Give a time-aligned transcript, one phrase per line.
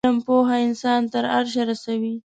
[0.05, 2.13] علم پوه انسان تر عرشه رسوی